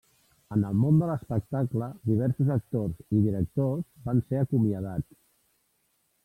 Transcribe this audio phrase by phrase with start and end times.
[0.53, 5.15] En el món de l'espectacle, diversos actors i directors van ser acomiadats.